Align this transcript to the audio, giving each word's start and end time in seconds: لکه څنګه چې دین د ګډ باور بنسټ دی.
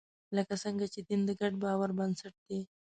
لکه 0.35 0.53
څنګه 0.63 0.85
چې 0.93 0.99
دین 1.07 1.21
د 1.25 1.31
ګډ 1.41 1.53
باور 1.63 1.89
بنسټ 1.97 2.35
دی. 2.47 2.59